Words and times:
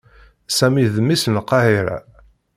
Sami 0.57 0.85
d 0.93 0.95
mmi-s 1.01 1.23
n 1.27 1.33
Lqahiṛa. 1.37 1.97